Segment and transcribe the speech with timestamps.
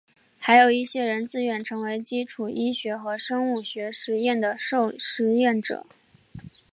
[0.39, 5.85] 还有一些人自愿成为基础医学和生物学实验的受实验者。